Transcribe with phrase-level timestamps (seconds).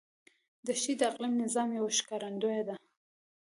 [0.67, 2.75] دښتې د اقلیمي نظام یو ښکارندوی دی.